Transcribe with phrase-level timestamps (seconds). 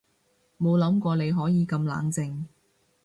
[0.57, 2.45] 冇諗過你可以咁冷靜